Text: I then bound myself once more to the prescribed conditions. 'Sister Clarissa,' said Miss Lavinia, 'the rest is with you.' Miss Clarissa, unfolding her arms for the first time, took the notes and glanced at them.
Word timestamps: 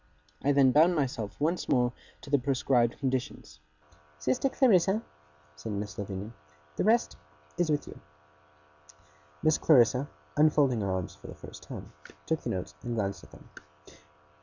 I 0.43 0.51
then 0.51 0.71
bound 0.71 0.95
myself 0.95 1.39
once 1.39 1.69
more 1.69 1.93
to 2.21 2.31
the 2.31 2.39
prescribed 2.39 2.97
conditions. 2.97 3.59
'Sister 4.17 4.49
Clarissa,' 4.49 5.03
said 5.55 5.73
Miss 5.73 5.95
Lavinia, 5.95 6.31
'the 6.75 6.83
rest 6.83 7.17
is 7.55 7.69
with 7.69 7.85
you.' 7.87 7.99
Miss 9.43 9.59
Clarissa, 9.59 10.09
unfolding 10.35 10.81
her 10.81 10.89
arms 10.89 11.13
for 11.13 11.27
the 11.27 11.35
first 11.35 11.61
time, 11.61 11.93
took 12.25 12.41
the 12.41 12.49
notes 12.49 12.73
and 12.81 12.95
glanced 12.95 13.23
at 13.23 13.29
them. 13.29 13.47